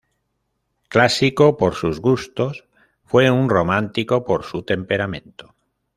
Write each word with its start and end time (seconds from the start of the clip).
Clásico 0.93 1.57
por 1.57 1.75
sus 1.75 1.99
gustos, 2.01 2.65
fue 3.05 3.29
un 3.29 3.47
romántico 3.51 4.25
por 4.25 4.43
su 4.45 4.63
temperamento. 4.63 5.53